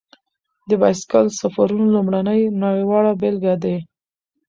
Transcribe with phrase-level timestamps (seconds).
[0.69, 3.77] د بایسکل سفرونو لومړنی نړیواله بېلګه دی.